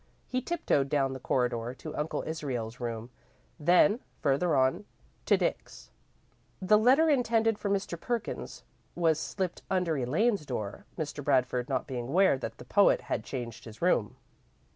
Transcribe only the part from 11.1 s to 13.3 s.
Bradford not being aware that the poet had